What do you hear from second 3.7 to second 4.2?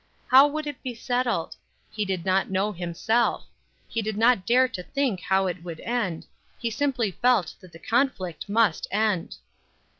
He did